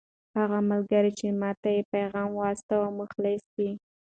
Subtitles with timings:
[0.37, 3.69] هغه ملګری چې ما ته یې پیغام واستاوه مخلص دی.